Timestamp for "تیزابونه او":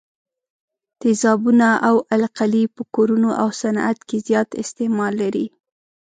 1.01-1.95